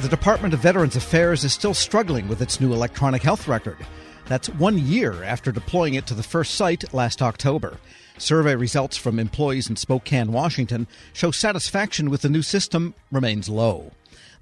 [0.00, 3.78] The Department of Veterans Affairs is still struggling with its new electronic health record.
[4.26, 7.78] That's one year after deploying it to the first site last October.
[8.16, 13.90] Survey results from employees in Spokane, Washington show satisfaction with the new system remains low.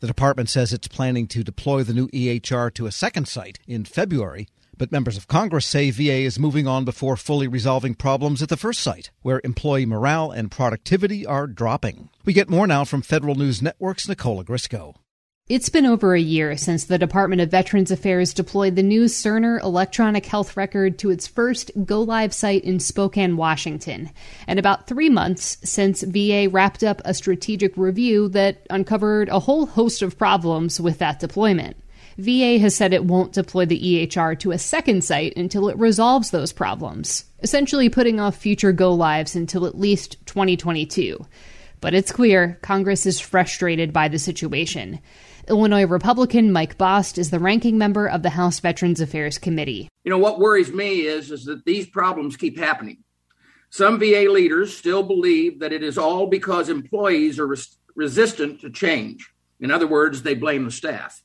[0.00, 3.86] The department says it's planning to deploy the new EHR to a second site in
[3.86, 8.50] February, but members of Congress say VA is moving on before fully resolving problems at
[8.50, 12.10] the first site, where employee morale and productivity are dropping.
[12.26, 14.96] We get more now from Federal News Network's Nicole Ogrysko.
[15.48, 19.62] It's been over a year since the Department of Veterans Affairs deployed the new Cerner
[19.62, 24.10] electronic health record to its first go live site in Spokane, Washington,
[24.48, 29.66] and about three months since VA wrapped up a strategic review that uncovered a whole
[29.66, 31.76] host of problems with that deployment.
[32.18, 36.32] VA has said it won't deploy the EHR to a second site until it resolves
[36.32, 41.24] those problems, essentially putting off future go lives until at least 2022.
[41.80, 44.98] But it's clear Congress is frustrated by the situation.
[45.48, 49.88] Illinois Republican Mike Bost is the ranking member of the House Veterans Affairs Committee.
[50.04, 53.04] You know, what worries me is, is that these problems keep happening.
[53.70, 58.70] Some VA leaders still believe that it is all because employees are res- resistant to
[58.70, 59.32] change.
[59.60, 61.22] In other words, they blame the staff.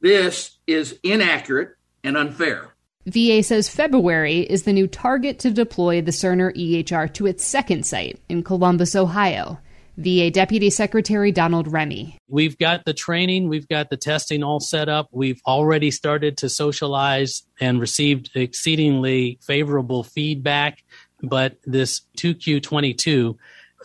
[0.00, 2.74] This is inaccurate and unfair.
[3.06, 7.84] VA says February is the new target to deploy the Cerner EHR to its second
[7.84, 9.58] site in Columbus, Ohio.
[10.00, 12.18] VA Deputy Secretary Donald Remy.
[12.28, 15.08] We've got the training, we've got the testing all set up.
[15.12, 20.82] We've already started to socialize and received exceedingly favorable feedback.
[21.22, 23.36] But this 2Q22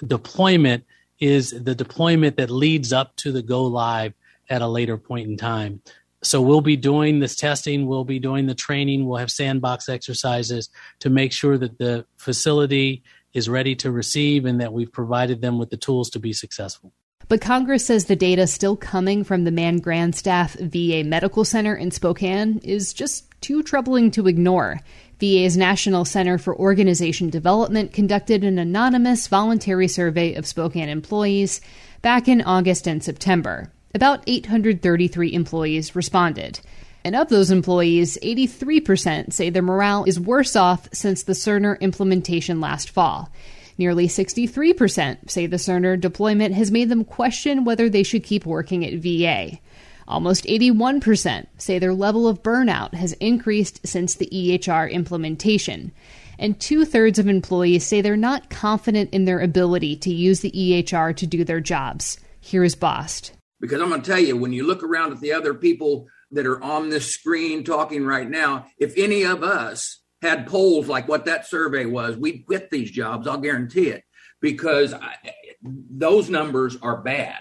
[0.05, 0.85] deployment
[1.19, 4.13] is the deployment that leads up to the go live
[4.50, 5.81] at a later point in time.
[6.23, 10.69] So we'll be doing this testing, we'll be doing the training, we'll have sandbox exercises
[11.00, 13.03] to make sure that the facility
[13.36, 16.91] is ready to receive and that we've provided them with the tools to be successful.
[17.28, 21.91] But Congress says the data still coming from the Mann Grandstaff VA Medical Center in
[21.91, 24.80] Spokane is just too troubling to ignore.
[25.19, 31.62] VA's National Center for Organization Development conducted an anonymous voluntary survey of Spokane employees
[32.02, 33.72] back in August and September.
[33.94, 36.59] About 833 employees responded.
[37.05, 42.59] And of those employees, 83% say their morale is worse off since the Cerner implementation
[42.59, 43.31] last fall.
[43.77, 48.83] Nearly 63% say the Cerner deployment has made them question whether they should keep working
[48.83, 49.59] at VA.
[50.07, 55.91] Almost 81% say their level of burnout has increased since the EHR implementation.
[56.39, 60.51] And two thirds of employees say they're not confident in their ability to use the
[60.51, 62.19] EHR to do their jobs.
[62.41, 63.31] Here's Bost.
[63.61, 66.46] Because I'm going to tell you, when you look around at the other people that
[66.46, 71.25] are on this screen talking right now, if any of us had polls like what
[71.25, 73.28] that survey was, we'd quit these jobs.
[73.28, 74.03] I'll guarantee it
[74.41, 75.16] because I,
[75.64, 77.40] those numbers are bad.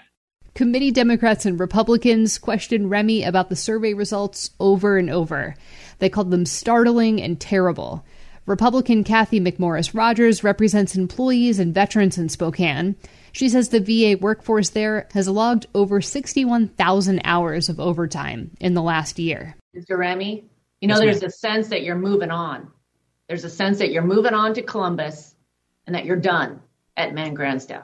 [0.54, 5.56] Committee Democrats and Republicans questioned Remy about the survey results over and over.
[5.98, 8.04] They called them startling and terrible.
[8.46, 12.94] Republican Cathy McMorris Rodgers represents employees and veterans in Spokane.
[13.34, 18.82] She says the VA workforce there has logged over 61,000 hours of overtime in the
[18.82, 19.56] last year.
[19.76, 19.98] Mr.
[19.98, 20.44] Remy,
[20.80, 21.28] you know, yes, there's ma'am.
[21.28, 22.70] a sense that you're moving on.
[23.26, 25.34] There's a sense that you're moving on to Columbus
[25.84, 26.60] and that you're done
[26.96, 27.82] at Mann Grandstaff.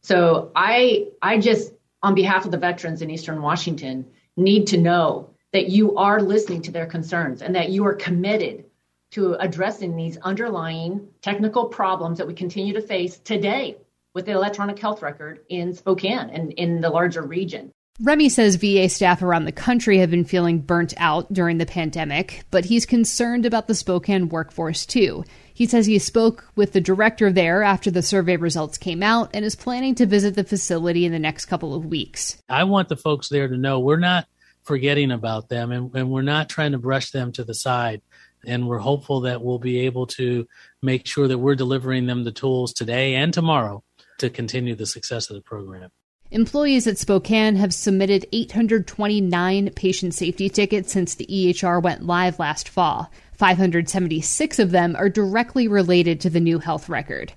[0.00, 1.72] So I, I just,
[2.02, 4.04] on behalf of the veterans in Eastern Washington,
[4.36, 8.64] need to know that you are listening to their concerns and that you are committed
[9.12, 13.76] to addressing these underlying technical problems that we continue to face today
[14.14, 17.72] with the electronic health record in Spokane and in the larger region.
[18.00, 22.44] Remy says VA staff around the country have been feeling burnt out during the pandemic,
[22.52, 25.24] but he's concerned about the Spokane workforce too.
[25.52, 29.44] He says he spoke with the director there after the survey results came out and
[29.44, 32.40] is planning to visit the facility in the next couple of weeks.
[32.48, 34.28] I want the folks there to know we're not
[34.62, 38.00] forgetting about them and, and we're not trying to brush them to the side.
[38.46, 40.46] And we're hopeful that we'll be able to
[40.80, 43.82] make sure that we're delivering them the tools today and tomorrow
[44.18, 45.90] to continue the success of the program.
[46.30, 52.68] Employees at Spokane have submitted 829 patient safety tickets since the EHR went live last
[52.68, 53.10] fall.
[53.32, 57.32] 576 of them are directly related to the new health record.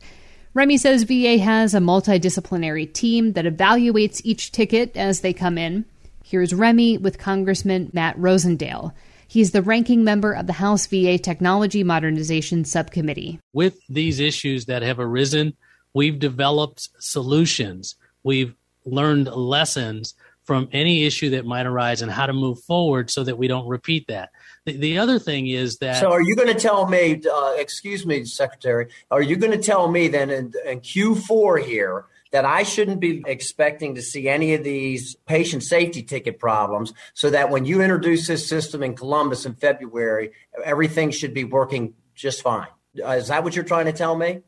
[0.53, 5.85] Remy says VA has a multidisciplinary team that evaluates each ticket as they come in.
[6.25, 8.91] Here's Remy with Congressman Matt Rosendale.
[9.25, 13.39] He's the ranking member of the House VA Technology Modernization Subcommittee.
[13.53, 15.55] With these issues that have arisen,
[15.93, 17.95] we've developed solutions.
[18.23, 18.53] We've
[18.85, 23.37] learned lessons from any issue that might arise and how to move forward so that
[23.37, 24.29] we don't repeat that.
[24.65, 25.99] The, the other thing is that.
[25.99, 29.63] So, are you going to tell me, uh, excuse me, Secretary, are you going to
[29.63, 34.53] tell me then in, in Q4 here that I shouldn't be expecting to see any
[34.53, 39.45] of these patient safety ticket problems so that when you introduce this system in Columbus
[39.45, 40.31] in February,
[40.63, 42.67] everything should be working just fine.
[43.03, 44.41] Uh, is that what you're trying to tell me?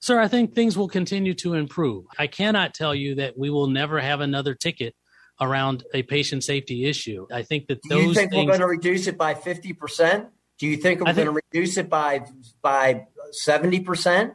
[0.00, 2.04] Sir, I think things will continue to improve.
[2.18, 4.94] I cannot tell you that we will never have another ticket
[5.40, 7.26] around a patient safety issue.
[7.32, 10.28] I think that those Do you think things, we're going to reduce it by 50%?
[10.58, 12.24] Do you think we're going to reduce it by
[12.62, 13.06] by
[13.46, 14.34] 70%?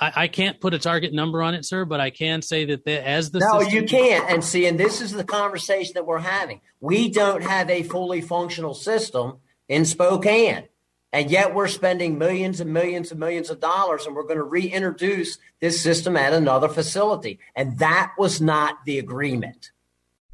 [0.00, 2.84] I, I, can't put a target number on it, sir, but I can say that
[2.84, 4.30] the, as the no, system- you can't.
[4.30, 6.60] And see, and this is the conversation that we're having.
[6.80, 9.38] We don't have a fully functional system
[9.68, 10.68] in Spokane,
[11.12, 14.42] and yet we're spending millions and millions and millions of dollars, and we're going to
[14.42, 19.72] reintroduce this system at another facility, and that was not the agreement.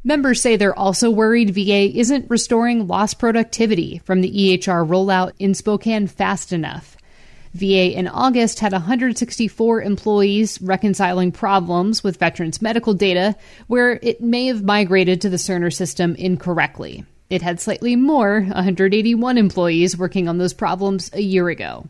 [0.06, 5.54] Members say they're also worried VA isn't restoring lost productivity from the EHR rollout in
[5.54, 6.98] Spokane fast enough.
[7.54, 13.36] VA in August had 164 employees reconciling problems with veterans' medical data
[13.68, 17.06] where it may have migrated to the Cerner system incorrectly.
[17.34, 21.84] It had slightly more, 181 employees working on those problems a year ago.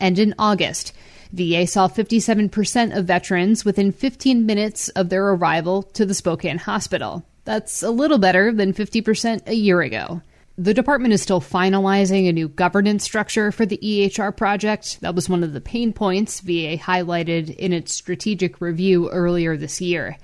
[0.00, 0.94] And in August,
[1.30, 7.22] VA saw 57% of veterans within 15 minutes of their arrival to the Spokane hospital.
[7.44, 10.22] That's a little better than 50% a year ago.
[10.56, 15.02] The department is still finalizing a new governance structure for the EHR project.
[15.02, 19.82] That was one of the pain points VA highlighted in its strategic review earlier this
[19.82, 20.16] year.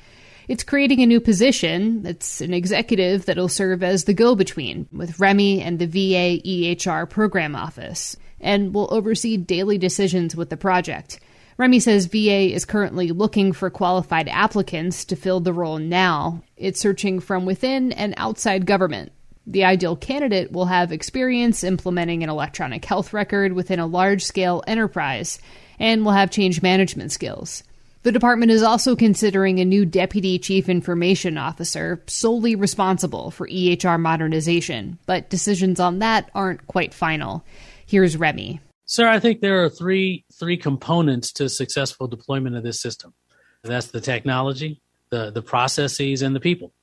[0.46, 2.05] It's creating a new position.
[2.05, 7.08] It's an executive that'll serve as the go between with Remy and the VA EHR
[7.08, 11.19] program office and will oversee daily decisions with the project.
[11.56, 16.43] Remy says VA is currently looking for qualified applicants to fill the role now.
[16.56, 19.12] It's searching from within and outside government.
[19.46, 24.62] The ideal candidate will have experience implementing an electronic health record within a large scale
[24.67, 25.38] enterprise
[25.79, 27.62] and will have change management skills.
[28.05, 33.99] The department is also considering a new deputy chief information officer solely responsible for EHR
[33.99, 37.47] modernization, but decisions on that aren't quite final.
[37.87, 38.61] Here's Remy.
[38.85, 43.15] Sir, I think there are three three components to successful deployment of this system.
[43.62, 46.75] That's the technology, the the processes, and the people.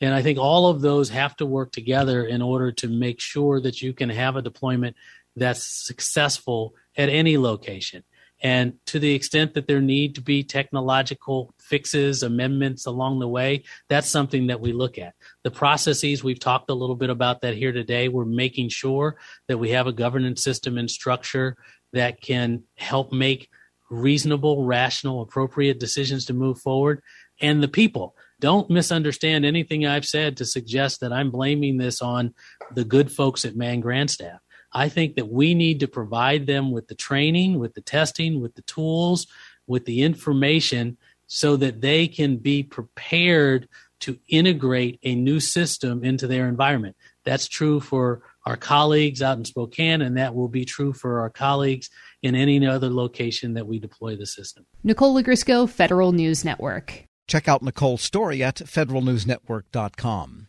[0.00, 3.60] And I think all of those have to work together in order to make sure
[3.60, 4.96] that you can have a deployment
[5.36, 8.02] that's successful at any location.
[8.44, 13.64] And to the extent that there need to be technological fixes, amendments along the way,
[13.88, 15.14] that's something that we look at.
[15.44, 18.08] The processes, we've talked a little bit about that here today.
[18.08, 19.16] We're making sure
[19.48, 21.56] that we have a governance system and structure
[21.94, 23.48] that can help make
[23.88, 27.00] reasonable, rational, appropriate decisions to move forward.
[27.40, 28.14] And the people.
[28.40, 32.34] Don't misunderstand anything I've said to suggest that I'm blaming this on
[32.74, 34.40] the good folks at Mann Grandstaff.
[34.74, 38.54] I think that we need to provide them with the training, with the testing, with
[38.54, 39.26] the tools,
[39.66, 43.68] with the information so that they can be prepared
[44.00, 46.96] to integrate a new system into their environment.
[47.24, 51.30] That's true for our colleagues out in Spokane, and that will be true for our
[51.30, 51.88] colleagues
[52.22, 54.66] in any other location that we deploy the system.
[54.82, 57.06] Nicole Ogrysko, Federal News Network.
[57.26, 60.48] Check out Nicole's story at federalnewsnetwork.com.